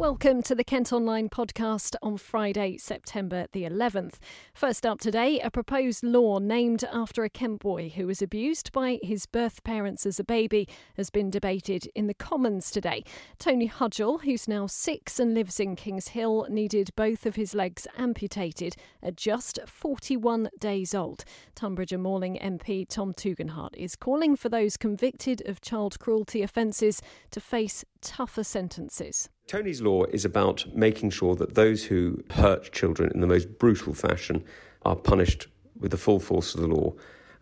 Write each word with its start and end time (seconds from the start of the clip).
Welcome 0.00 0.40
to 0.44 0.54
the 0.54 0.64
Kent 0.64 0.94
Online 0.94 1.28
podcast 1.28 1.94
on 2.00 2.16
Friday, 2.16 2.78
September 2.78 3.44
the 3.52 3.64
11th. 3.64 4.14
First 4.54 4.86
up 4.86 4.98
today, 4.98 5.40
a 5.40 5.50
proposed 5.50 6.02
law 6.02 6.38
named 6.38 6.84
after 6.90 7.22
a 7.22 7.28
Kent 7.28 7.60
boy 7.60 7.90
who 7.94 8.06
was 8.06 8.22
abused 8.22 8.72
by 8.72 8.98
his 9.02 9.26
birth 9.26 9.62
parents 9.62 10.06
as 10.06 10.18
a 10.18 10.24
baby 10.24 10.66
has 10.96 11.10
been 11.10 11.28
debated 11.28 11.86
in 11.94 12.06
the 12.06 12.14
Commons 12.14 12.70
today. 12.70 13.04
Tony 13.38 13.68
Hudgell, 13.68 14.22
who's 14.22 14.48
now 14.48 14.66
six 14.66 15.20
and 15.20 15.34
lives 15.34 15.60
in 15.60 15.76
Kings 15.76 16.08
Hill, 16.08 16.46
needed 16.48 16.92
both 16.96 17.26
of 17.26 17.36
his 17.36 17.54
legs 17.54 17.86
amputated 17.98 18.76
at 19.02 19.16
just 19.16 19.58
41 19.66 20.48
days 20.58 20.94
old. 20.94 21.24
Tonbridge 21.54 21.92
and 21.92 22.02
Malling 22.02 22.38
MP 22.38 22.88
Tom 22.88 23.12
Tugendhat 23.12 23.76
is 23.76 23.96
calling 23.96 24.34
for 24.34 24.48
those 24.48 24.78
convicted 24.78 25.46
of 25.46 25.60
child 25.60 25.98
cruelty 25.98 26.42
offences 26.42 27.02
to 27.32 27.38
face 27.38 27.84
tougher 28.00 28.42
sentences. 28.44 29.28
Tony's 29.50 29.82
law 29.82 30.04
is 30.04 30.24
about 30.24 30.64
making 30.76 31.10
sure 31.10 31.34
that 31.34 31.56
those 31.56 31.82
who 31.82 32.22
hurt 32.30 32.70
children 32.70 33.10
in 33.12 33.20
the 33.20 33.26
most 33.26 33.58
brutal 33.58 33.92
fashion 33.92 34.44
are 34.84 34.94
punished 34.94 35.48
with 35.76 35.90
the 35.90 35.96
full 35.96 36.20
force 36.20 36.54
of 36.54 36.60
the 36.60 36.68
law 36.68 36.92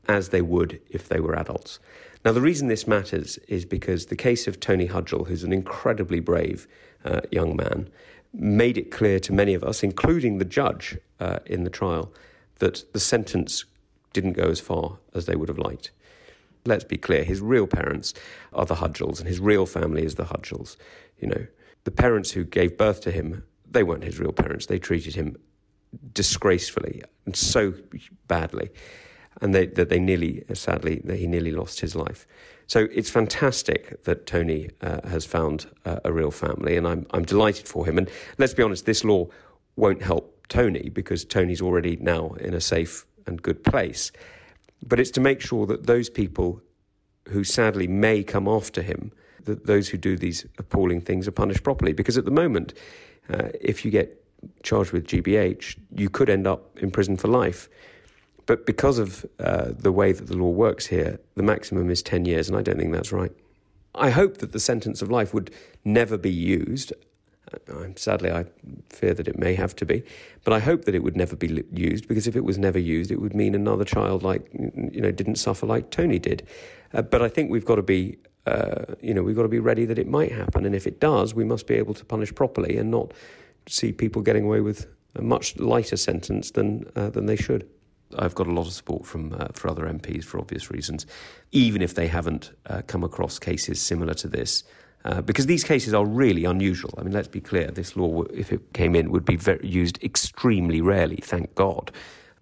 as 0.09 0.31
they 0.31 0.41
would 0.41 0.81
if 0.89 1.07
they 1.07 1.21
were 1.21 1.39
adults. 1.39 1.79
Now, 2.25 2.33
the 2.33 2.41
reason 2.41 2.69
this 2.69 2.87
matters 2.87 3.37
is 3.47 3.67
because 3.67 4.07
the 4.07 4.17
case 4.17 4.47
of 4.47 4.59
Tony 4.59 4.89
Hudgell, 4.89 5.27
who's 5.27 5.45
an 5.45 5.53
incredibly 5.53 6.19
brave 6.19 6.67
uh, 7.05 7.21
young 7.31 7.55
man, 7.55 7.91
made 8.33 8.79
it 8.79 8.91
clear 8.91 9.21
to 9.21 9.33
many 9.35 9.53
of 9.53 9.63
us, 9.63 9.83
including 9.83 10.39
the 10.39 10.47
judge 10.47 10.97
uh, 11.21 11.41
in 11.45 11.65
the 11.65 11.71
trial, 11.71 12.11
that 12.59 12.91
the 12.95 13.01
sentence 13.01 13.67
didn't 14.15 14.33
go 14.33 14.49
as 14.49 14.61
far 14.61 14.97
as 15.13 15.27
they 15.27 15.37
would 15.37 15.51
have 15.51 15.59
liked. 15.59 15.91
Let's 16.65 16.85
be 16.85 16.97
clear, 16.97 17.23
his 17.23 17.43
real 17.43 17.67
parents 17.67 18.15
are 18.55 18.65
the 18.65 18.77
Hudgells, 18.77 19.19
and 19.19 19.29
his 19.29 19.41
real 19.41 19.67
family 19.67 20.07
is 20.07 20.15
the 20.15 20.25
Hudgells. 20.25 20.79
You 21.21 21.29
know, 21.29 21.47
the 21.85 21.91
parents 21.91 22.33
who 22.33 22.45
gave 22.45 22.77
birth 22.77 23.01
to 23.03 23.11
him, 23.11 23.45
they 23.71 23.83
weren't 23.83 24.05
his 24.05 24.19
real 24.19 24.33
parents. 24.33 24.67
They 24.67 24.79
treated 24.79 25.15
him 25.15 25.37
disgracefully 26.13 27.03
and 27.25 27.35
so 27.37 27.75
badly, 28.27 28.71
and 29.41 29.55
they, 29.55 29.67
that 29.67 29.89
they 29.89 29.99
nearly, 29.99 30.45
sadly, 30.55 31.01
that 31.05 31.19
he 31.19 31.27
nearly 31.27 31.53
lost 31.53 31.81
his 31.81 31.95
life. 31.95 32.27
So 32.67 32.87
it's 32.93 33.09
fantastic 33.09 34.05
that 34.05 34.27
Tony 34.27 34.69
uh, 34.83 35.09
has 35.09 35.25
found 35.25 35.67
uh, 35.87 36.01
a 36.05 36.13
real 36.13 36.31
family, 36.31 36.77
and 36.77 36.87
I'm 36.87 37.07
I'm 37.13 37.25
delighted 37.25 37.67
for 37.67 37.87
him. 37.87 37.97
And 37.97 38.11
let's 38.37 38.53
be 38.53 38.63
honest, 38.63 38.85
this 38.85 39.05
law 39.05 39.29
won't 39.77 40.03
help 40.03 40.47
Tony 40.49 40.91
because 40.91 41.25
Tony's 41.25 41.63
already 41.63 41.97
now 41.97 42.33
in 42.41 42.53
a 42.53 42.61
safe 42.61 43.07
and 43.27 43.41
good 43.41 43.65
place. 43.65 44.13
But 44.87 45.01
it's 45.01 45.11
to 45.13 45.21
make 45.21 45.41
sure 45.41 45.67
that 45.67 45.87
those 45.87 46.11
people 46.11 46.61
who 47.29 47.45
sadly 47.45 47.87
may 47.87 48.23
come 48.23 48.49
after 48.49 48.83
him 48.83 49.13
that 49.45 49.67
those 49.67 49.89
who 49.89 49.99
do 49.99 50.17
these 50.17 50.47
appalling 50.59 51.01
things 51.01 51.29
are 51.29 51.33
punished 51.33 51.63
properly. 51.63 51.93
Because 51.93 52.19
at 52.19 52.25
the 52.25 52.31
moment, 52.31 52.75
uh, 53.33 53.49
if 53.61 53.85
you 53.85 53.91
get 53.91 54.25
charged 54.63 54.93
with 54.93 55.07
GBH, 55.07 55.77
you 55.95 56.09
could 56.09 56.31
end 56.31 56.47
up 56.47 56.79
in 56.79 56.91
prison 56.91 57.17
for 57.17 57.29
life. 57.29 57.69
But 58.47 58.65
because 58.65 58.99
of 58.99 59.27
uh, 59.39 59.73
the 59.77 59.93
way 59.93 60.13
that 60.13 60.27
the 60.27 60.37
law 60.37 60.49
works 60.49 60.87
here, 60.87 61.21
the 61.35 61.43
maximum 61.43 61.91
is 61.91 62.03
10 62.03 62.25
years, 62.25 62.49
and 62.49 62.57
I 62.57 62.63
don't 62.63 62.79
think 62.79 62.93
that's 62.93 63.13
right. 63.13 63.33
I 63.95 64.11
hope 64.11 64.39
that 64.39 64.53
the 64.53 64.61
sentence 64.61 65.03
of 65.03 65.11
life 65.11 65.35
would 65.35 65.51
never 65.85 66.17
be 66.17 66.31
used. 66.31 66.93
Uh, 67.53 67.89
sadly, 67.97 68.31
I 68.31 68.47
fear 68.89 69.13
that 69.15 69.29
it 69.29 69.39
may 69.39 69.55
have 69.55 69.75
to 69.77 69.85
be, 69.85 70.03
but 70.45 70.53
I 70.53 70.61
hope 70.61 70.85
that 70.85 70.95
it 70.95 71.03
would 71.03 71.17
never 71.17 71.37
be 71.37 71.63
used 71.73 72.07
because 72.09 72.27
if 72.27 72.37
it 72.37 72.45
was 72.45 72.59
never 72.59 72.79
used, 72.79 73.11
it 73.11 73.21
would 73.21 73.35
mean 73.35 73.55
another 73.55 73.85
child 73.85 74.23
like 74.23 74.49
you 74.53 75.01
know 75.01 75.11
didn't 75.11 75.37
suffer 75.37 75.67
like 75.67 75.91
Tony 75.91 76.19
did. 76.19 76.47
Uh, 76.93 77.03
but 77.03 77.23
I 77.23 77.29
think 77.29 77.51
we've 77.51 77.65
got 77.65 77.77
to 77.77 77.83
be 77.83 78.19
uh, 78.47 78.95
you 79.01 79.13
know, 79.13 79.23
we've 79.23 79.37
got 79.37 79.43
to 79.43 79.49
be 79.49 79.59
ready 79.59 79.85
that 79.85 79.99
it 79.99 80.09
might 80.09 80.33
happen. 80.33 80.65
And 80.65 80.75
if 80.75 80.87
it 80.87 81.01
does, 81.01 81.35
we 81.35 81.45
must 81.45 81.67
be 81.67 81.75
able 81.75 81.95
to 81.95 82.05
punish 82.05 82.35
properly 82.35 82.77
and 82.77 82.91
not 82.91 83.13
see 83.69 83.93
people 83.93 84.23
getting 84.23 84.45
away 84.45 84.61
with 84.61 84.87
a 85.15 85.23
much 85.23 85.57
lighter 85.59 85.97
sentence 85.97 86.53
than 86.53 86.91
uh, 86.97 87.11
than 87.11 87.27
they 87.27 87.37
should. 87.37 87.69
I've 88.17 88.35
got 88.35 88.47
a 88.47 88.53
lot 88.53 88.67
of 88.67 88.73
support 88.73 89.05
from 89.05 89.35
uh, 89.35 89.49
for 89.53 89.69
other 89.69 89.85
MPs 89.85 90.25
for 90.25 90.39
obvious 90.39 90.71
reasons, 90.71 91.07
even 91.53 91.83
if 91.83 91.95
they 91.95 92.07
haven't 92.07 92.53
uh, 92.67 92.83
come 92.87 93.05
across 93.05 93.39
cases 93.39 93.81
similar 93.81 94.15
to 94.15 94.29
this. 94.29 94.65
Uh, 95.05 95.21
because 95.23 95.47
these 95.47 95.63
cases 95.63 95.95
are 95.95 96.05
really 96.05 96.45
unusual. 96.45 96.93
I 96.99 97.03
mean, 97.03 97.13
let's 97.13 97.29
be 97.29 97.41
clear: 97.41 97.71
this 97.71 97.97
law, 97.97 98.23
if 98.33 98.53
it 98.53 98.73
came 98.73 98.97
in, 98.97 99.11
would 99.11 99.25
be 99.25 99.37
very, 99.37 99.67
used 99.67 100.03
extremely 100.03 100.81
rarely. 100.81 101.17
Thank 101.17 101.55
God. 101.55 101.93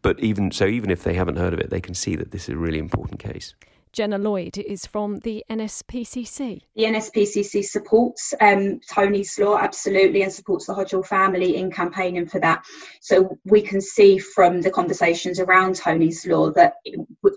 But 0.03 0.21
even 0.21 0.53
so, 0.53 0.67
even 0.67 0.91
if 0.91 1.03
they 1.03 1.15
haven't 1.15 1.37
heard 1.37 1.53
of 1.53 1.59
it, 1.59 1.71
they 1.71 1.81
can 1.81 1.95
see 1.95 2.17
that 2.17 2.31
this 2.31 2.45
is 2.45 2.51
a 2.51 2.57
really 2.57 2.78
important 2.78 3.19
case. 3.19 3.55
Jenna 3.93 4.19
Lloyd 4.19 4.59
is 4.59 4.87
from 4.87 5.21
the 5.21 5.45
NSPCC. 5.51 6.63
The 6.75 6.85
NSPCC 6.85 7.65
supports 7.65 8.35
um, 8.41 8.81
Tony's 8.89 9.39
law 9.39 9.57
absolutely 9.59 10.23
and 10.23 10.33
supports 10.33 10.67
the 10.67 10.75
Hudgell 10.75 11.07
family 11.07 11.57
in 11.57 11.71
campaigning 11.71 12.27
for 12.27 12.39
that. 12.41 12.65
So 13.01 13.39
we 13.45 13.63
can 13.63 13.81
see 13.81 14.19
from 14.19 14.61
the 14.61 14.71
conversations 14.71 15.41
around 15.41 15.77
Tony's 15.77 16.27
law 16.27 16.51
that 16.53 16.75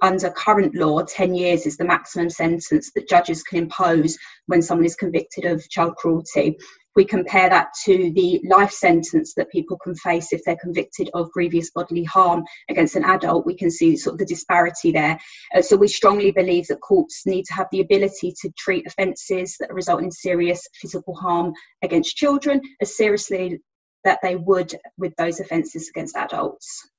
under 0.01 0.29
current 0.31 0.75
law, 0.75 1.03
10 1.03 1.33
years 1.33 1.65
is 1.65 1.77
the 1.77 1.85
maximum 1.85 2.29
sentence 2.29 2.91
that 2.93 3.07
judges 3.07 3.43
can 3.43 3.59
impose 3.59 4.17
when 4.47 4.61
someone 4.61 4.85
is 4.85 4.95
convicted 4.95 5.45
of 5.45 5.67
child 5.69 5.95
cruelty 5.95 6.57
we 6.95 7.05
compare 7.05 7.49
that 7.49 7.69
to 7.85 8.11
the 8.13 8.41
life 8.49 8.71
sentence 8.71 9.33
that 9.35 9.51
people 9.51 9.77
can 9.77 9.95
face 9.95 10.33
if 10.33 10.41
they're 10.43 10.57
convicted 10.57 11.09
of 11.13 11.31
grievous 11.31 11.71
bodily 11.71 12.03
harm 12.03 12.43
against 12.69 12.95
an 12.95 13.05
adult, 13.05 13.45
we 13.45 13.55
can 13.55 13.71
see 13.71 13.95
sort 13.95 14.13
of 14.13 14.19
the 14.19 14.25
disparity 14.25 14.91
there. 14.91 15.17
Uh, 15.55 15.61
so 15.61 15.75
we 15.75 15.87
strongly 15.87 16.31
believe 16.31 16.67
that 16.67 16.81
courts 16.81 17.23
need 17.25 17.45
to 17.45 17.53
have 17.53 17.67
the 17.71 17.81
ability 17.81 18.33
to 18.41 18.51
treat 18.57 18.85
offences 18.87 19.55
that 19.59 19.73
result 19.73 20.01
in 20.01 20.11
serious 20.11 20.67
physical 20.81 21.15
harm 21.15 21.53
against 21.83 22.15
children 22.15 22.61
as 22.81 22.95
seriously 22.95 23.59
that 24.03 24.19
they 24.23 24.35
would 24.35 24.73
with 24.97 25.13
those 25.17 25.39
offences 25.39 25.89
against 25.89 26.15
adults. 26.15 26.89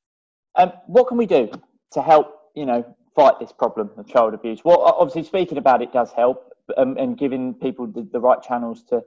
Um, 0.57 0.72
what 0.87 1.09
can 1.09 1.17
we 1.17 1.27
do 1.27 1.51
to 1.93 2.03
help, 2.03 2.34
you 2.55 2.67
know, 2.67 2.84
fight 3.15 3.39
this 3.41 3.53
problem 3.53 3.91
of 3.97 4.07
child 4.07 4.34
abuse? 4.34 4.61
Well, 4.65 4.81
obviously 4.81 5.25
speaking 5.25 5.59
about 5.59 5.83
it 5.83 5.93
does 5.93 6.12
help, 6.12 6.53
um, 6.77 6.97
and 6.99 7.19
giving 7.19 7.55
people 7.55 7.87
the, 7.87 8.07
the 8.12 8.21
right 8.21 8.41
channels 8.43 8.83
to 8.84 9.03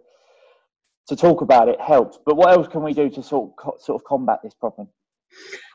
to 1.08 1.16
talk 1.16 1.42
about 1.42 1.70
it 1.70 1.80
helps. 1.80 2.20
But 2.26 2.36
what 2.36 2.52
else 2.52 2.68
can 2.68 2.84
we 2.84 2.94
do 2.94 3.10
to 3.10 3.24
sort 3.24 3.52
sort 3.80 4.02
of 4.02 4.04
combat 4.06 4.40
this 4.44 4.54
problem? 4.54 4.88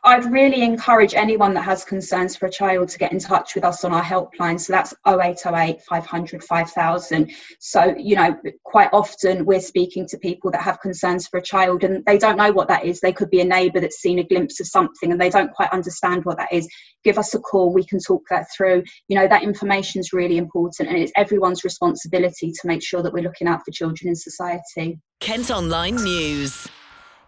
I'd 0.04 0.30
really 0.30 0.62
encourage 0.62 1.14
anyone 1.14 1.54
that 1.54 1.64
has 1.64 1.84
concerns 1.84 2.36
for 2.36 2.46
a 2.46 2.50
child 2.50 2.88
to 2.90 2.98
get 2.98 3.12
in 3.12 3.18
touch 3.18 3.54
with 3.54 3.64
us 3.64 3.84
on 3.84 3.92
our 3.92 4.02
helpline. 4.02 4.60
So 4.60 4.72
that's 4.72 4.94
0808 5.06 5.82
500 5.82 6.44
5000. 6.44 7.30
So, 7.58 7.94
you 7.98 8.16
know, 8.16 8.36
quite 8.64 8.90
often 8.92 9.44
we're 9.44 9.60
speaking 9.60 10.06
to 10.08 10.18
people 10.18 10.50
that 10.52 10.62
have 10.62 10.80
concerns 10.80 11.26
for 11.26 11.38
a 11.38 11.42
child 11.42 11.84
and 11.84 12.04
they 12.06 12.18
don't 12.18 12.36
know 12.36 12.52
what 12.52 12.68
that 12.68 12.84
is. 12.84 13.00
They 13.00 13.12
could 13.12 13.30
be 13.30 13.40
a 13.40 13.44
neighbour 13.44 13.80
that's 13.80 14.00
seen 14.00 14.18
a 14.18 14.24
glimpse 14.24 14.60
of 14.60 14.68
something 14.68 15.10
and 15.10 15.20
they 15.20 15.30
don't 15.30 15.52
quite 15.52 15.72
understand 15.72 16.24
what 16.24 16.38
that 16.38 16.52
is. 16.52 16.68
Give 17.04 17.18
us 17.18 17.34
a 17.34 17.40
call, 17.40 17.72
we 17.72 17.84
can 17.84 17.98
talk 17.98 18.22
that 18.30 18.46
through. 18.56 18.84
You 19.08 19.18
know, 19.18 19.28
that 19.28 19.42
information 19.42 20.00
is 20.00 20.12
really 20.12 20.38
important 20.38 20.88
and 20.88 20.96
it's 20.96 21.12
everyone's 21.16 21.64
responsibility 21.64 22.52
to 22.52 22.66
make 22.66 22.82
sure 22.82 23.02
that 23.02 23.12
we're 23.12 23.22
looking 23.22 23.48
out 23.48 23.60
for 23.64 23.72
children 23.72 24.08
in 24.08 24.14
society. 24.14 25.00
Kent 25.20 25.50
Online 25.50 25.96
News. 25.96 26.68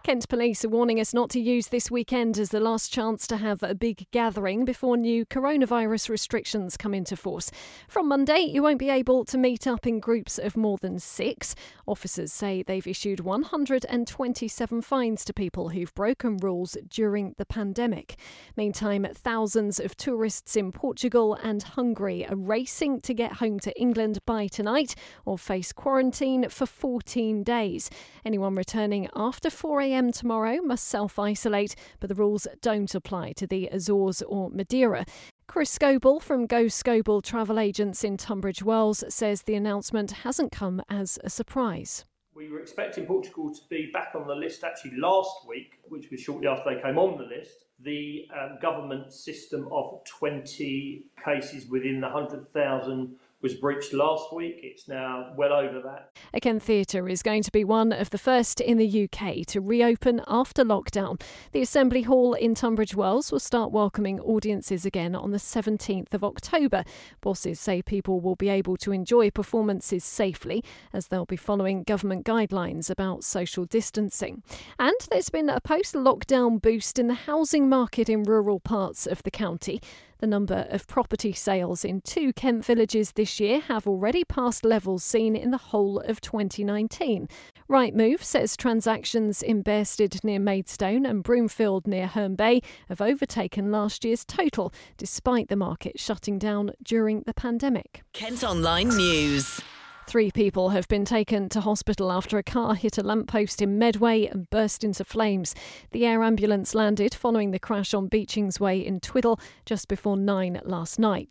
Kent 0.03 0.27
Police 0.29 0.65
are 0.65 0.69
warning 0.69 0.99
us 0.99 1.13
not 1.13 1.29
to 1.29 1.39
use 1.39 1.67
this 1.67 1.91
weekend 1.91 2.39
as 2.39 2.49
the 2.49 2.59
last 2.59 2.91
chance 2.91 3.27
to 3.27 3.37
have 3.37 3.61
a 3.61 3.75
big 3.75 4.07
gathering 4.09 4.65
before 4.65 4.97
new 4.97 5.27
coronavirus 5.27 6.09
restrictions 6.09 6.75
come 6.75 6.95
into 6.95 7.15
force. 7.15 7.51
From 7.87 8.07
Monday, 8.07 8.39
you 8.39 8.63
won't 8.63 8.79
be 8.79 8.89
able 8.89 9.25
to 9.25 9.37
meet 9.37 9.67
up 9.67 9.85
in 9.85 9.99
groups 9.99 10.39
of 10.39 10.57
more 10.57 10.79
than 10.81 10.97
six. 10.97 11.53
Officers 11.85 12.33
say 12.33 12.63
they've 12.63 12.87
issued 12.87 13.19
127 13.19 14.81
fines 14.81 15.23
to 15.23 15.33
people 15.33 15.69
who've 15.69 15.93
broken 15.93 16.37
rules 16.37 16.75
during 16.89 17.35
the 17.37 17.45
pandemic. 17.45 18.15
Meantime, 18.57 19.05
thousands 19.13 19.79
of 19.79 19.95
tourists 19.95 20.55
in 20.55 20.71
Portugal 20.71 21.35
and 21.43 21.61
Hungary 21.61 22.25
are 22.25 22.35
racing 22.35 23.01
to 23.01 23.13
get 23.13 23.33
home 23.33 23.59
to 23.59 23.79
England 23.79 24.17
by 24.25 24.47
tonight 24.47 24.95
or 25.25 25.37
face 25.37 25.71
quarantine 25.71 26.49
for 26.49 26.65
14 26.65 27.43
days. 27.43 27.91
Anyone 28.25 28.55
returning 28.55 29.07
after 29.15 29.51
4 29.51 29.81
a.m 29.81 29.90
a.m. 29.91 30.11
tomorrow 30.11 30.61
must 30.61 30.87
self 30.87 31.19
isolate, 31.19 31.75
but 31.99 32.09
the 32.09 32.15
rules 32.15 32.47
don't 32.61 32.93
apply 32.95 33.33
to 33.33 33.47
the 33.47 33.67
Azores 33.71 34.21
or 34.21 34.49
Madeira. 34.49 35.05
Chris 35.47 35.77
Scoble 35.77 36.21
from 36.21 36.45
Go 36.45 36.65
Scoble 36.65 37.21
Travel 37.21 37.59
Agents 37.59 38.03
in 38.03 38.15
Tunbridge 38.15 38.63
Wells 38.63 39.03
says 39.09 39.41
the 39.41 39.55
announcement 39.55 40.11
hasn't 40.11 40.51
come 40.51 40.81
as 40.89 41.19
a 41.23 41.29
surprise. 41.29 42.05
We 42.33 42.49
were 42.49 42.59
expecting 42.59 43.05
Portugal 43.05 43.53
to 43.53 43.61
be 43.69 43.91
back 43.91 44.15
on 44.15 44.27
the 44.27 44.35
list 44.35 44.63
actually 44.63 44.97
last 44.97 45.45
week, 45.47 45.79
which 45.89 46.09
was 46.09 46.21
shortly 46.21 46.47
after 46.47 46.73
they 46.73 46.81
came 46.81 46.97
on 46.97 47.17
the 47.17 47.25
list. 47.25 47.65
The 47.81 48.27
um, 48.39 48.59
government 48.61 49.11
system 49.11 49.67
of 49.71 50.01
20 50.05 51.03
cases 51.25 51.67
within 51.67 51.99
the 51.99 52.07
100,000 52.07 53.15
was 53.41 53.55
breached 53.55 53.93
last 53.93 54.33
week. 54.33 54.59
It's 54.63 54.87
now 54.87 55.33
well 55.35 55.53
over 55.53 55.81
that. 55.81 56.11
A 56.33 56.39
Kent 56.39 56.61
Theatre 56.63 57.09
is 57.09 57.23
going 57.23 57.43
to 57.43 57.51
be 57.51 57.63
one 57.63 57.91
of 57.91 58.11
the 58.11 58.17
first 58.17 58.61
in 58.61 58.77
the 58.77 59.03
UK 59.03 59.45
to 59.47 59.61
reopen 59.61 60.21
after 60.27 60.63
lockdown. 60.63 61.21
The 61.51 61.61
Assembly 61.61 62.03
Hall 62.03 62.33
in 62.33 62.55
Tunbridge 62.55 62.95
Wells 62.95 63.31
will 63.31 63.39
start 63.39 63.71
welcoming 63.71 64.19
audiences 64.19 64.85
again 64.85 65.15
on 65.15 65.31
the 65.31 65.37
17th 65.37 66.13
of 66.13 66.23
October. 66.23 66.83
Bosses 67.21 67.59
say 67.59 67.81
people 67.81 68.19
will 68.19 68.35
be 68.35 68.49
able 68.49 68.77
to 68.77 68.91
enjoy 68.91 69.31
performances 69.31 70.03
safely 70.03 70.63
as 70.93 71.07
they'll 71.07 71.25
be 71.25 71.35
following 71.35 71.83
government 71.83 72.25
guidelines 72.25 72.89
about 72.89 73.23
social 73.23 73.65
distancing. 73.65 74.43
And 74.77 74.95
there's 75.09 75.29
been 75.29 75.49
a 75.49 75.61
post 75.61 75.95
lockdown 75.95 76.61
boost 76.61 76.99
in 76.99 77.07
the 77.07 77.13
housing 77.13 77.67
market 77.67 78.09
in 78.09 78.23
rural 78.23 78.59
parts 78.59 79.07
of 79.07 79.23
the 79.23 79.31
county. 79.31 79.81
The 80.21 80.27
number 80.27 80.67
of 80.69 80.85
property 80.85 81.33
sales 81.33 81.83
in 81.83 82.01
two 82.01 82.31
Kent 82.31 82.63
villages 82.63 83.13
this 83.13 83.39
year 83.39 83.59
have 83.61 83.87
already 83.87 84.23
passed 84.23 84.63
levels 84.63 85.03
seen 85.03 85.35
in 85.35 85.49
the 85.49 85.57
whole 85.57 85.99
of 86.01 86.21
2019. 86.21 87.27
Rightmove 87.67 88.21
says 88.21 88.55
transactions 88.55 89.41
in 89.41 89.63
Bearsted 89.63 90.23
near 90.23 90.37
Maidstone 90.37 91.07
and 91.07 91.23
Broomfield 91.23 91.87
near 91.87 92.05
Herne 92.05 92.35
Bay 92.35 92.61
have 92.87 93.01
overtaken 93.01 93.71
last 93.71 94.05
year's 94.05 94.23
total, 94.23 94.71
despite 94.95 95.47
the 95.47 95.55
market 95.55 95.99
shutting 95.99 96.37
down 96.37 96.69
during 96.83 97.23
the 97.25 97.33
pandemic. 97.33 98.03
Kent 98.13 98.43
Online 98.43 98.89
News. 98.89 99.59
Three 100.07 100.31
people 100.31 100.69
have 100.69 100.87
been 100.89 101.05
taken 101.05 101.47
to 101.49 101.61
hospital 101.61 102.11
after 102.11 102.37
a 102.37 102.43
car 102.43 102.75
hit 102.75 102.97
a 102.97 103.03
lamppost 103.03 103.61
in 103.61 103.79
Medway 103.79 104.25
and 104.25 104.49
burst 104.49 104.83
into 104.83 105.05
flames. 105.05 105.55
The 105.91 106.05
air 106.05 106.21
ambulance 106.21 106.75
landed 106.75 107.13
following 107.13 107.51
the 107.51 107.59
crash 107.59 107.93
on 107.93 108.07
Beechings 108.07 108.59
Way 108.59 108.85
in 108.85 108.99
Twydall 108.99 109.39
just 109.65 109.87
before 109.87 110.17
nine 110.17 110.59
last 110.65 110.99
night. 110.99 111.29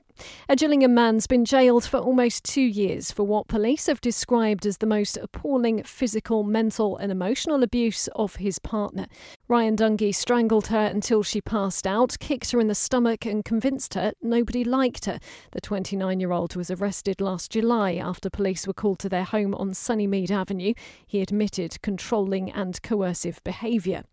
A 0.49 0.56
Gillingham 0.56 0.94
man's 0.94 1.26
been 1.26 1.44
jailed 1.44 1.84
for 1.84 1.99
almost 1.99 2.44
two 2.44 2.61
years 2.61 3.11
for 3.11 3.25
what 3.25 3.49
police 3.49 3.87
have 3.87 4.00
described 4.00 4.67
as 4.67 4.78
the 4.78 4.87
most 4.87 5.17
appalling 5.17 5.82
physical, 5.82 6.43
mental, 6.43 6.96
and 6.96 7.12
emotional 7.12 7.62
abuse 7.62 8.08
of 8.14 8.37
his 8.37 8.58
partner. 8.58 9.06
Ryan 9.49 9.76
Dungey 9.76 10.14
strangled 10.14 10.69
her 10.69 10.87
until 10.87 11.22
she 11.22 11.40
passed 11.40 11.87
out, 11.87 12.17
kicked 12.20 12.50
her 12.52 12.61
in 12.61 12.69
the 12.69 12.75
stomach, 12.75 13.26
and 13.26 13.44
convinced 13.44 13.94
her 13.94 14.12
nobody 14.22 14.64
liked 14.64 15.06
her. 15.06 15.19
The 15.52 15.61
29 15.61 16.20
year 16.20 16.32
old 16.32 16.56
was 16.56 16.70
arrested 16.70 17.20
last 17.20 17.50
July 17.50 17.94
after 17.94 18.31
police 18.31 18.67
were 18.67 18.72
called 18.72 18.99
to 19.00 19.08
their 19.08 19.25
home 19.25 19.55
on 19.55 19.70
Sunnymead 19.70 20.31
Avenue. 20.31 20.75
He 21.06 21.20
admitted 21.20 21.81
controlling 21.82 22.50
and 22.50 22.81
coercive 22.82 23.43
behaviour. 23.44 24.05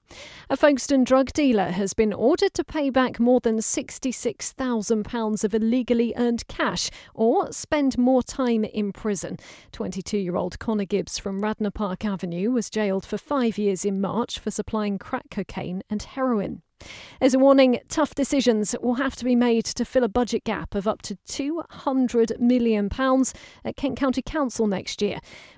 A 0.49 0.55
Folkestone 0.55 1.03
drug 1.03 1.33
dealer 1.33 1.71
has 1.71 1.93
been 1.93 2.13
ordered 2.13 2.53
to 2.53 2.63
pay 2.63 2.89
back 2.89 3.19
more 3.19 3.39
than 3.41 3.57
£66,000 3.57 5.43
of 5.43 5.53
illegally 5.97 6.13
earned 6.15 6.47
cash 6.47 6.89
or 7.13 7.51
spend 7.51 7.97
more 7.97 8.21
time 8.23 8.63
in 8.63 8.91
prison. 8.91 9.37
22 9.71 10.17
year 10.17 10.35
old 10.35 10.59
Connor 10.59 10.85
Gibbs 10.85 11.17
from 11.17 11.41
Radnor 11.41 11.71
Park 11.71 12.05
Avenue 12.05 12.51
was 12.51 12.69
jailed 12.69 13.05
for 13.05 13.17
five 13.17 13.57
years 13.57 13.83
in 13.83 13.99
March 13.99 14.39
for 14.39 14.51
supplying 14.51 14.99
crack 14.99 15.25
cocaine 15.31 15.81
and 15.89 16.03
heroin. 16.03 16.61
As 17.19 17.33
a 17.33 17.39
warning, 17.39 17.79
tough 17.89 18.13
decisions 18.13 18.75
will 18.81 18.95
have 18.95 19.15
to 19.15 19.25
be 19.25 19.35
made 19.35 19.65
to 19.65 19.83
fill 19.83 20.03
a 20.03 20.09
budget 20.09 20.43
gap 20.43 20.75
of 20.75 20.87
up 20.87 21.01
to 21.03 21.15
£200 21.27 22.39
million 22.39 22.89
at 23.65 23.75
Kent 23.75 23.97
County 23.97 24.21
Council 24.21 24.67
next 24.67 25.01
year. 25.01 25.17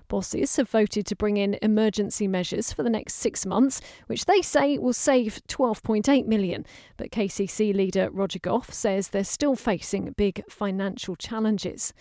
Bosses 0.09 0.57
have 0.57 0.69
voted 0.69 1.05
to 1.05 1.15
bring 1.15 1.37
in 1.37 1.57
emergency 1.61 2.27
measures 2.27 2.73
for 2.73 2.83
the 2.83 2.89
next 2.89 3.13
six 3.13 3.45
months, 3.45 3.79
which 4.07 4.25
they 4.25 4.41
say 4.41 4.77
will 4.77 4.91
save 4.91 5.41
12.8 5.47 6.25
million. 6.25 6.65
But 6.97 7.11
KCC 7.11 7.73
leader 7.73 8.09
Roger 8.11 8.39
Gough 8.39 8.73
says 8.73 9.09
they're 9.09 9.23
still 9.23 9.55
facing 9.55 10.11
big 10.17 10.43
financial 10.49 11.15
challenges. 11.15 11.93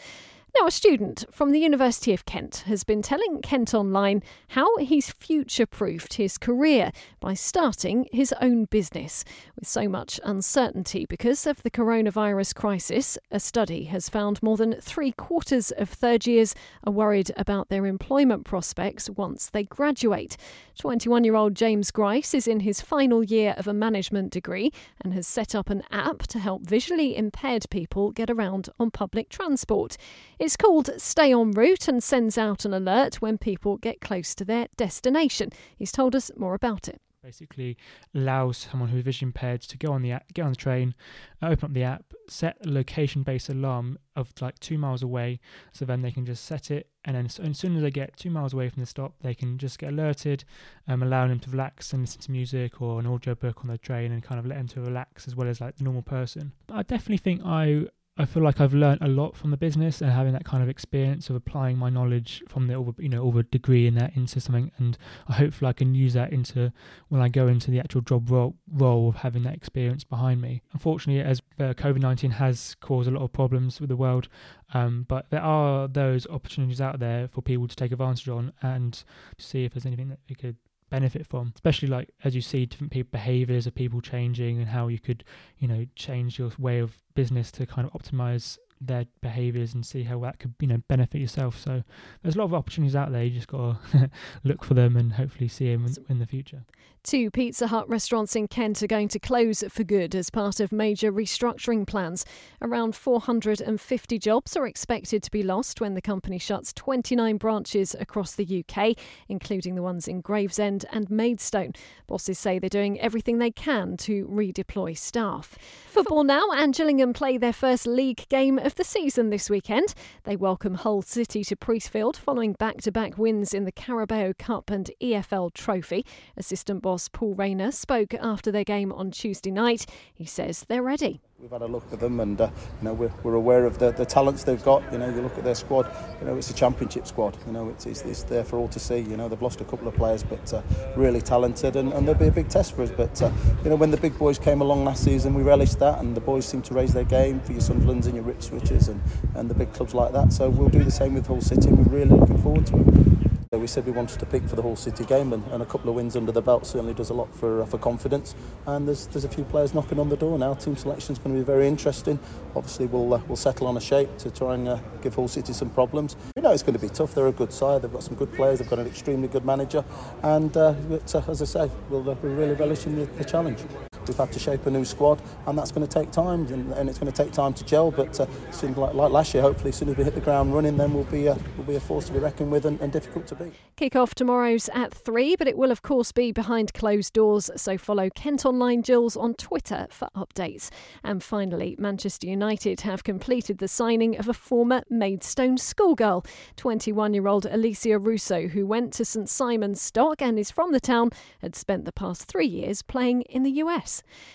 Now, 0.57 0.67
a 0.67 0.71
student 0.71 1.25
from 1.31 1.53
the 1.53 1.61
University 1.61 2.15
of 2.15 2.25
Kent 2.25 2.65
has 2.67 2.83
been 2.83 3.03
telling 3.03 3.43
Kent 3.43 3.75
Online 3.75 4.23
how 4.49 4.79
he's 4.79 5.11
future 5.11 5.67
proofed 5.67 6.15
his 6.15 6.39
career 6.39 6.91
by 7.21 7.35
starting 7.35 8.09
his 8.13 8.33
own 8.41 8.65
business. 8.65 9.25
With 9.55 9.69
so 9.69 9.89
much 9.89 10.19
uncertainty 10.25 11.05
because 11.07 11.47
of 11.47 11.63
the 11.63 11.71
coronavirus 11.71 12.55
crisis, 12.55 13.19
a 13.31 13.39
study 13.39 13.85
has 13.85 14.09
found 14.09 14.43
more 14.43 14.57
than 14.57 14.81
three 14.81 15.13
quarters 15.13 15.71
of 15.73 15.91
third 15.91 16.27
years 16.27 16.55
are 16.83 16.93
worried 16.93 17.31
about 17.37 17.69
their 17.69 17.85
employment 17.85 18.45
prospects 18.47 19.11
once 19.11 19.51
they 19.51 19.65
graduate. 19.65 20.39
21 20.79 21.25
year 21.25 21.37
old 21.37 21.55
James 21.55 21.91
Grice 21.91 22.33
is 22.33 22.49
in 22.49 22.61
his 22.61 22.81
final 22.81 23.23
year 23.23 23.55
of 23.59 23.69
a 23.69 23.75
management 23.75 24.33
degree 24.33 24.73
and 25.03 25.13
has 25.13 25.27
set 25.27 25.55
up 25.55 25.69
an 25.69 25.83
app 25.91 26.21
to 26.21 26.39
help 26.39 26.63
visually 26.63 27.17
impaired 27.17 27.67
people 27.69 28.13
get 28.13 28.31
around 28.31 28.71
on 28.81 28.91
public 28.91 29.29
transport. 29.29 29.97
It's 30.39 30.57
called 30.57 30.91
Stay 30.99 31.33
En 31.33 31.51
Route 31.51 31.89
and 31.89 32.03
sends 32.03 32.39
out 32.39 32.65
an 32.65 32.73
alert 32.73 33.17
when 33.17 33.39
people 33.39 33.77
get 33.77 34.01
close 34.01 34.37
to 34.37 34.45
their 34.45 34.69
destination. 34.77 35.51
He's 35.77 35.91
told 35.91 36.15
us 36.15 36.31
more 36.37 36.55
about 36.55 36.87
it 36.87 37.01
basically 37.29 37.77
allows 38.15 38.57
someone 38.57 38.89
who's 38.89 39.05
vision 39.05 39.29
impaired 39.29 39.61
to 39.61 39.77
go 39.77 39.93
on 39.93 40.01
the 40.01 40.13
app, 40.13 40.33
get 40.33 40.47
on 40.47 40.51
the 40.51 40.57
train, 40.57 40.95
uh, 41.43 41.47
open 41.49 41.67
up 41.67 41.75
the 41.75 41.83
app, 41.83 42.05
set 42.29 42.57
a 42.65 42.69
location-based 42.71 43.51
alarm 43.51 43.99
of 44.17 44.33
like 44.41 44.59
two 44.61 44.79
miles 44.79 45.03
away, 45.03 45.39
so 45.73 45.85
then 45.85 46.01
they 46.01 46.11
can 46.11 46.25
just 46.25 46.45
set 46.47 46.71
it, 46.71 46.89
and 47.05 47.17
then 47.17 47.27
as, 47.27 47.39
as 47.39 47.59
soon 47.59 47.77
as 47.77 47.83
they 47.83 47.91
get 47.91 48.17
two 48.17 48.31
miles 48.31 48.55
away 48.55 48.69
from 48.71 48.81
the 48.81 48.87
stop, 48.87 49.15
they 49.21 49.35
can 49.35 49.59
just 49.59 49.79
get 49.79 49.93
alerted, 49.93 50.45
um, 50.87 51.03
allowing 51.03 51.29
them 51.29 51.41
to 51.41 51.51
relax 51.51 51.93
and 51.93 52.03
listen 52.03 52.21
to 52.21 52.31
music 52.31 52.81
or 52.81 52.99
an 52.99 53.07
audio 53.07 53.35
book 53.35 53.59
on 53.61 53.69
the 53.69 53.77
train, 53.77 54.13
and 54.13 54.23
kind 54.23 54.39
of 54.39 54.47
let 54.47 54.57
them 54.57 54.69
to 54.69 54.81
relax 54.81 55.27
as 55.29 55.37
well 55.37 55.49
as 55.49 55.61
like 55.61 55.77
the 55.77 55.85
normal 55.85 56.03
person. 56.03 56.53
But 56.67 56.77
I 56.77 56.83
definitely 56.83 57.19
think 57.19 57.43
I 57.45 57.89
I 58.21 58.25
feel 58.25 58.43
like 58.43 58.61
I've 58.61 58.75
learned 58.75 59.01
a 59.01 59.07
lot 59.07 59.37
from 59.37 59.53
the 59.53 59.57
business 59.57 60.03
and 60.03 60.11
having 60.11 60.33
that 60.33 60.45
kind 60.45 60.61
of 60.61 60.69
experience 60.69 61.31
of 61.31 61.37
applying 61.37 61.79
my 61.79 61.89
knowledge 61.89 62.43
from 62.49 62.67
the 62.67 62.95
you 62.99 63.09
know 63.09 63.23
over 63.23 63.45
degree 63.45 63.87
in 63.87 63.95
that 63.95 64.17
into 64.17 64.41
something, 64.41 64.73
and 64.77 64.99
I 65.29 65.35
hopefully 65.35 65.69
I 65.69 65.73
can 65.73 65.95
use 65.95 66.15
that 66.15 66.33
into 66.33 66.73
when 67.09 67.23
I 67.23 67.29
go 67.29 67.47
into 67.47 67.71
the 67.71 67.79
actual 67.79 68.01
job 68.01 68.29
role, 68.29 68.57
role 68.73 69.09
of 69.11 69.17
having 69.17 69.45
that 69.45 69.55
experience 69.55 70.03
behind 70.03 70.41
me. 70.41 70.63
Unfortunately, 70.73 71.23
as 71.23 71.41
uh, 71.61 71.75
COVID 71.75 72.01
nineteen 72.01 72.33
has 72.33 72.75
caused 72.81 73.09
a 73.09 73.13
lot 73.13 73.23
of 73.23 73.33
problems 73.33 73.81
with 73.81 73.89
the 73.89 73.97
world, 73.97 74.29
um, 74.75 75.07
but 75.09 75.31
there 75.31 75.43
are 75.43 75.87
those 75.87 76.27
opportunities 76.27 76.81
out 76.81 76.99
there 76.99 77.29
for 77.29 77.41
people 77.41 77.69
to 77.69 77.77
take 77.77 77.93
advantage 77.93 78.29
on 78.29 78.53
and 78.63 79.05
see 79.39 79.65
if 79.65 79.75
there's 79.75 79.87
anything 79.87 80.09
that 80.09 80.19
we 80.29 80.35
could 80.35 80.57
benefit 80.91 81.27
from 81.27 81.53
especially 81.55 81.89
like 81.89 82.09
as 82.25 82.35
you 82.35 82.41
see 82.41 82.67
different 82.67 82.93
people 82.93 83.09
behaviors 83.13 83.67
of 83.67 83.75
people 83.75 84.01
changing 84.01 84.59
and 84.59 84.69
how 84.69 84.89
you 84.89 84.99
could 84.99 85.25
you 85.59 85.69
know 85.69 85.85
change 85.95 86.39
your 86.39 86.51
way 86.59 86.79
of 86.79 86.97
business 87.15 87.51
to 87.51 87.67
kind 87.67 87.89
of 87.89 88.01
optimize 88.01 88.59
their 88.81 89.07
behaviors 89.21 89.75
and 89.75 89.85
see 89.85 90.03
how 90.03 90.19
that 90.21 90.39
could 90.39 90.55
you 90.61 90.69
know 90.69 90.79
benefit 90.89 91.21
yourself 91.21 91.59
so 91.59 91.83
there's 92.23 92.37
a 92.37 92.39
lot 92.39 92.45
of 92.45 92.55
opportunities 92.55 92.97
out 92.97 93.13
there 93.13 93.25
you 93.25 93.31
just 93.31 93.49
got 93.49 93.77
to 93.91 94.11
look 94.45 94.65
for 94.65 94.75
them 94.75 94.97
and 94.97 95.15
hopefully 95.15 95.49
see 95.49 95.71
them 95.73 95.85
in, 95.87 95.95
in 96.09 96.19
the 96.19 96.27
future 96.27 96.63
Two 97.05 97.31
Pizza 97.31 97.69
Hut 97.69 97.89
restaurants 97.89 98.37
in 98.37 98.49
Kent 98.49 98.83
are 98.83 98.87
going 98.87 99.09
to 99.09 99.19
close 99.19 99.65
for 99.71 99.83
good 99.83 100.15
as 100.15 100.31
part 100.31 100.61
of 100.61 100.73
major 100.73 101.11
restructuring 101.11 101.87
plans. 101.87 102.25
Around 102.61 102.95
450 102.95 104.19
jobs 104.19 104.57
are 104.57 104.67
expected 104.67 105.23
to 105.23 105.31
be 105.31 105.43
lost 105.43 105.81
when 105.81 105.95
the 105.95 106.03
company 106.03 106.39
shuts 106.39 106.73
29 106.75 107.37
branches 107.39 107.97
across 107.99 108.35
the 108.35 108.63
UK, 108.63 108.95
including 109.29 109.75
the 109.75 109.83
ones 109.83 110.07
in 110.07 110.21
Gravesend 110.21 110.85
and 110.93 111.09
Maidstone. 111.11 111.73
Bosses 112.07 112.39
say 112.39 112.59
they're 112.59 112.69
doing 112.69 113.01
everything 113.01 113.39
they 113.39 113.53
can 113.53 113.97
to 113.99 114.27
redeploy 114.27 114.95
staff. 114.95 115.57
Football 115.87 116.25
now, 116.25 116.51
and 116.51 116.75
Gillingham 116.75 117.15
play 117.15 117.39
their 117.39 117.53
first 117.53 117.87
league 117.87 118.29
game 118.29 118.59
of 118.69 118.75
the 118.75 118.85
season 118.85 119.31
this 119.31 119.49
weekend. 119.49 119.95
They 120.25 120.37
welcome 120.37 120.75
Hull 120.75 121.01
City 121.01 121.43
to 121.45 121.57
Priestfield 121.57 122.17
following 122.17 122.53
back 122.53 122.83
to 122.83 122.93
back 122.93 123.17
wins 123.17 123.55
in 123.55 123.65
the 123.65 123.73
Carabao 123.73 124.35
Cup 124.39 124.69
and 124.69 124.91
EFL 125.03 125.55
Trophy. 125.55 126.05
Assistant 126.37 126.83
boss 126.83 127.09
Paul 127.09 127.35
Raynor 127.35 127.73
spoke 127.73 128.13
after 128.13 128.53
their 128.53 128.65
game 128.65 128.93
on 128.93 129.11
Tuesday 129.11 129.51
night. 129.51 129.87
He 130.13 130.27
says 130.27 130.67
they're 130.69 130.83
ready. 130.83 131.23
We've 131.41 131.53
had 131.53 131.63
a 131.63 131.69
look 131.69 131.85
at 131.93 132.01
them, 132.01 132.19
and 132.19 132.41
uh, 132.41 132.51
you 132.81 132.85
know 132.85 132.95
we're, 132.95 133.13
we're 133.23 133.35
aware 133.35 133.65
of 133.65 133.79
the, 133.79 133.93
the 133.93 134.05
talents 134.05 134.43
they've 134.43 134.63
got. 134.65 134.83
You 134.91 134.99
know, 134.99 135.09
you 135.09 135.23
look 135.23 135.39
at 135.39 135.45
their 135.45 135.55
squad. 135.55 135.89
You 136.19 136.27
know, 136.27 136.37
it's 136.37 136.51
a 136.51 136.53
championship 136.53 137.07
squad. 137.07 137.37
You 137.47 137.53
know, 137.53 137.69
it's, 137.69 137.87
it's, 137.87 138.03
it's 138.03 138.25
there 138.25 138.43
for 138.43 138.57
all 138.57 138.67
to 138.67 138.81
see. 138.81 138.99
You 138.99 139.17
know, 139.17 139.29
they've 139.29 139.41
lost 139.41 139.61
a 139.61 139.65
couple 139.65 139.87
of 139.87 139.95
players, 139.95 140.25
but 140.25 140.53
uh, 140.53 140.63
really 140.97 141.21
talented, 141.21 141.77
and, 141.77 141.93
and 141.93 142.09
there'll 142.09 142.19
be 142.19 142.27
a 142.27 142.33
big 142.33 142.49
test 142.49 142.75
for 142.75 142.83
us. 142.83 142.91
But 142.91 143.23
uh, 143.23 143.31
you 143.63 143.71
know, 143.71 143.77
when 143.77 143.93
the 143.93 143.97
big 143.97 144.19
boys 144.19 144.37
came 144.37 144.63
along 144.63 144.85
last 144.85 145.05
season, 145.05 145.33
we 145.33 145.45
relished 145.45 145.79
that, 145.79 146.01
and 146.01 146.17
the 146.17 146.21
boys 146.21 146.45
seem 146.45 146.61
to 146.63 146.75
raise 146.75 146.93
their 146.93 147.05
game 147.05 147.39
for 147.39 147.53
your 147.53 147.61
Sunderlands 147.61 148.07
and 148.07 148.17
your 148.17 148.25
Ipswiches 148.25 148.89
and, 148.89 149.01
and 149.37 149.49
the 149.49 149.55
big 149.55 149.73
clubs 149.73 149.95
like 149.95 150.11
that. 150.11 150.33
So 150.33 150.51
we'll 150.51 150.71
do 150.71 150.83
the 150.83 150.91
same 150.91 151.15
with 151.15 151.29
Hull 151.29 151.41
City, 151.41 151.71
we're 151.71 151.85
really 151.85 152.17
looking 152.17 152.43
forward 152.43 152.67
to 152.67 152.81
it. 152.81 153.38
We 153.51 153.67
said 153.67 153.87
we 153.87 153.93
wanted 153.93 154.21
to 154.21 154.27
pick 154.27 154.47
for 154.47 154.57
the 154.57 154.63
Hull 154.63 154.77
City 154.77 155.07
game, 155.07 155.33
and, 155.33 155.43
and 155.53 155.63
a 155.63 155.67
couple 155.67 155.89
of 155.89 155.97
wins 155.97 156.17
under 156.17 156.31
the 156.31 156.43
belt 156.43 156.67
certainly 156.67 156.93
does 156.93 157.09
a 157.09 157.15
lot 157.15 157.35
for 157.35 157.63
uh, 157.63 157.65
for 157.65 157.79
confidence. 157.79 158.35
And 158.67 158.87
there's 158.87 159.07
there's 159.07 159.25
a 159.25 159.29
few 159.29 159.43
players 159.45 159.73
knocking 159.73 159.99
on 159.99 160.11
the 160.11 160.19
door 160.19 160.39
now. 160.39 160.53
Team 160.53 160.77
selection 160.77 161.15
is 161.15 161.19
going 161.19 161.35
to 161.35 161.41
be 161.41 161.45
very 161.45 161.67
interesting. 161.67 162.19
Obviously, 162.55 162.85
we'll 162.87 163.15
uh, 163.15 163.23
we'll 163.27 163.37
settle 163.37 163.67
on 163.67 163.79
a 163.79 163.81
shape 163.81 164.15
to 164.19 164.31
try 164.31 164.53
and 164.53 164.69
uh, 164.69 164.79
give 165.01 165.15
Hull 165.15 165.29
City 165.29 165.55
some 165.55 165.71
problems. 165.71 166.15
We 166.37 166.43
know 166.43 166.53
it's 166.53 166.63
going 166.63 166.79
to 166.79 166.81
be 166.81 166.91
tough. 166.91 167.15
They're 167.15 167.29
a 167.29 167.33
good 167.33 167.53
side. 167.53 167.81
They've 167.81 167.93
got 167.93 168.03
some 168.03 168.17
good 168.17 168.35
players. 168.35 168.59
They've 168.59 168.69
got 168.69 168.81
an 168.81 168.87
extremely 168.87 169.29
good 169.29 169.47
manager. 169.47 169.83
And 170.23 170.55
uh, 170.55 170.75
uh, 171.15 171.23
as 171.27 171.41
I 171.41 171.47
say, 171.47 171.71
we'll, 171.89 172.09
uh, 172.11 172.17
we're 172.23 172.35
really 172.35 172.55
relishing 172.55 172.97
the, 172.97 173.07
the 173.07 173.25
challenge. 173.25 173.61
We've 174.07 174.17
had 174.17 174.33
to 174.33 174.39
shape 174.39 174.67
a 174.67 174.71
new 174.71 174.85
squad, 174.85 175.21
and 175.47 175.59
that's 175.59 175.73
going 175.73 175.87
to 175.87 175.93
take 175.93 176.11
time, 176.11 176.47
and, 176.47 176.73
and 176.73 176.89
it's 176.89 176.99
going 176.99 177.13
to 177.13 177.25
take 177.25 177.33
time 177.33 177.55
to 177.55 177.65
gel. 177.65 177.91
But 177.91 178.19
uh, 178.21 178.27
like, 178.63 178.95
like, 178.95 179.13
last 179.13 179.35
year, 179.35 179.43
hopefully, 179.43 179.71
as 179.71 179.77
soon 179.77 179.89
as 179.89 179.97
we 179.97 180.05
hit 180.05 180.15
the 180.15 180.21
ground 180.21 180.55
running, 180.55 180.77
then 180.77 180.95
we'll 180.95 181.05
be, 181.05 181.29
uh, 181.29 181.37
we'll 181.57 181.67
be 181.67 181.77
a 181.77 181.81
force 181.81 182.07
to 182.07 182.13
be 182.13 182.19
reckoned 182.19 182.51
with 182.51 182.67
and, 182.67 182.81
and 182.81 182.93
difficult 182.93 183.27
to 183.29 183.35
beat. 183.35 183.53
Kick-off 183.77 184.15
tomorrow's 184.15 184.69
at 184.71 184.93
3, 184.93 185.37
but 185.37 185.47
it 185.47 185.57
will, 185.57 185.71
of 185.71 185.83
course, 185.83 186.13
be 186.13 186.33
behind 186.33 186.75
closed 186.75 187.13
doors, 187.13 187.51
so 187.57 187.79
follow 187.79 188.11
Kent 188.11 188.45
Online 188.45 188.81
Gills 188.81 189.17
on 189.17 189.35
Twitter 189.35 189.87
for 189.91 190.09
updates. 190.17 190.71
And 191.05 191.23
finally, 191.23 191.77
Manchester 191.79 192.27
United 192.27 192.81
have 192.83 193.05
completed 193.05 193.59
the 193.59 193.69
signing 193.69 194.19
of 194.19 194.29
a 194.29 194.35
former 194.35 194.83
Maidstone 194.91 195.59
schoolgirl, 195.59 196.25
21 196.57 197.15
year 197.15 197.29
old 197.29 197.45
Alessia 197.45 198.05
Russo, 198.05 198.49
who 198.49 198.67
went 198.67 198.93
to 198.95 199.05
St 199.05 199.29
Simon's 199.29 199.81
Stock 199.81 200.21
and 200.21 200.39
is 200.39 200.51
from 200.51 200.73
the 200.73 200.81
town, 200.81 201.11
had 201.41 201.55
spent 201.55 201.85
the 201.85 201.93
past 201.93 202.25
three 202.25 202.47
years 202.47 202.83
playing 202.83 203.23
in 203.23 203.43
the 203.43 203.51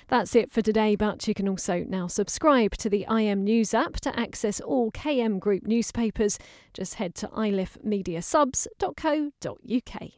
That's 0.08 0.36
it 0.36 0.51
for 0.51 0.62
today, 0.62 0.96
but 0.96 1.27
you 1.27 1.34
can 1.34 1.50
also 1.50 1.84
now 1.88 2.05
subscribe 2.08 2.75
to 2.77 2.89
the 2.89 3.05
IM 3.10 3.43
News 3.43 3.74
app 3.74 4.00
to 4.01 4.20
access 4.20 4.60
all 4.60 4.91
KM 4.91 5.39
Group 5.39 5.63
newspapers. 5.63 6.38
Just 6.74 6.96
head 6.96 7.15
to 7.15 7.29
ilifmediasubs.co.uk. 7.29 10.12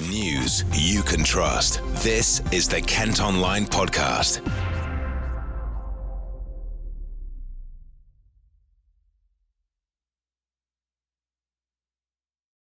News 0.00 0.64
you 0.72 1.02
can 1.02 1.24
trust. 1.24 1.82
This 2.04 2.40
is 2.52 2.68
the 2.68 2.80
Kent 2.80 3.20
Online 3.20 3.64
Podcast. 3.64 4.40